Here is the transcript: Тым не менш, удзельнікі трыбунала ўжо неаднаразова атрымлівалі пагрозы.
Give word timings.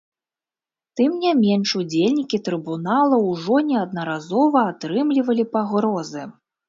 Тым 1.01 1.11
не 1.25 1.33
менш, 1.41 1.73
удзельнікі 1.81 2.37
трыбунала 2.49 3.19
ўжо 3.29 3.55
неаднаразова 3.69 4.59
атрымлівалі 4.71 5.43
пагрозы. 5.53 6.23